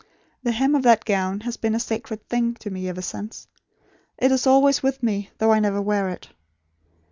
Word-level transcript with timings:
The 0.41 0.51
hem 0.51 0.73
of 0.73 0.81
that 0.81 1.05
gown 1.05 1.41
has 1.41 1.57
been 1.57 1.75
a 1.75 1.79
sacred 1.79 2.27
thing 2.27 2.55
to 2.55 2.71
me, 2.71 2.89
ever 2.89 3.03
since. 3.03 3.47
It 4.17 4.31
is 4.31 4.47
always 4.47 4.81
with 4.81 5.03
me, 5.03 5.29
though 5.37 5.51
I 5.51 5.59
never 5.59 5.79
wear 5.79 6.09
it. 6.09 6.27